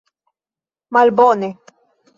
[0.97, 1.53] Malbone!